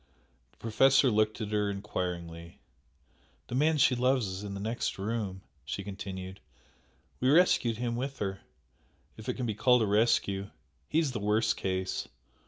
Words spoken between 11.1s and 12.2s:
the worst case.